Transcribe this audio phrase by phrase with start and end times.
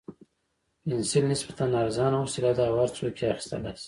[0.85, 3.79] پنسل نسبتاً ارزانه وسیله ده او هر څوک یې اخیستلای شي.